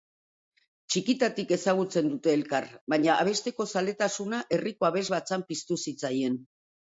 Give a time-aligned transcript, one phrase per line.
[0.93, 6.41] Txikitatik ezagutzen dute elkar, baina abesteko zaletasuna herriko abesbatzan piztu zitzaien.